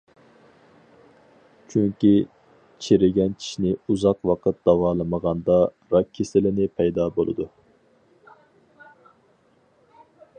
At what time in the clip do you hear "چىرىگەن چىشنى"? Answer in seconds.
2.85-3.73